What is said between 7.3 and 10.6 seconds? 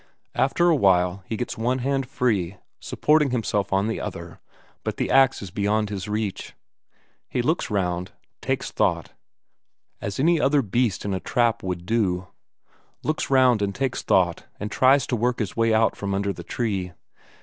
looks round, takes thought, as any